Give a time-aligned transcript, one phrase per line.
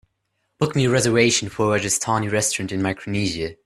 [0.57, 3.55] Book me a reservation for a rajasthani restaurant in Micronesia